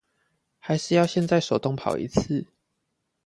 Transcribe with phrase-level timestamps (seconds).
[0.57, 2.47] 還是要現在手動跑一次